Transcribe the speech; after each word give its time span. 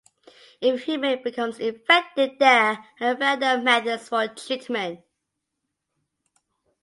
If 0.61 0.73
a 0.73 0.83
human 0.85 1.21
becomes 1.21 1.59
infected 1.59 2.39
there 2.39 2.59
are 2.99 3.11
a 3.11 3.13
variety 3.13 3.45
of 3.45 3.61
methods 3.61 4.09
for 4.09 4.27
treatment. 4.29 5.01